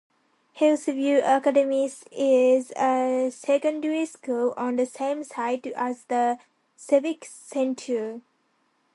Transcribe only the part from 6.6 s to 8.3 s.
civic centre.